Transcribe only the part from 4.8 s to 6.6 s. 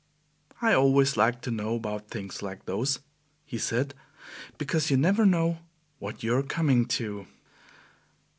you never know what you are